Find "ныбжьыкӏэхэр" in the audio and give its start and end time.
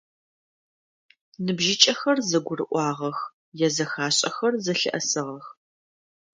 1.43-2.17